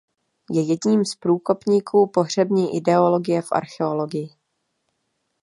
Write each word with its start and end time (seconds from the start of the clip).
Je 0.51 0.61
jedním 0.61 1.05
z 1.05 1.15
průkopníků 1.15 2.07
pohřební 2.07 2.75
ideologie 2.77 3.41
v 3.41 3.51
archeologii. 3.51 4.29